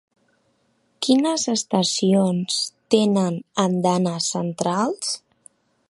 [1.07, 2.57] Quines estacions
[2.95, 5.15] tenen andanes centrals?